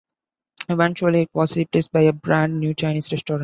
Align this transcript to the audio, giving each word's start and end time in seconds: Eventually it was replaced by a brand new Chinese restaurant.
Eventually 0.67 1.21
it 1.21 1.29
was 1.31 1.55
replaced 1.55 1.91
by 1.91 2.01
a 2.01 2.11
brand 2.11 2.59
new 2.59 2.73
Chinese 2.73 3.11
restaurant. 3.11 3.39